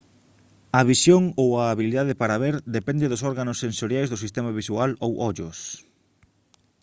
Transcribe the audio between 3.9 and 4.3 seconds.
do